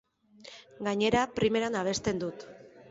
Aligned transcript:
Gainera, 0.87 1.21
primeran 1.39 1.81
abesten 1.85 2.25
du. 2.27 2.33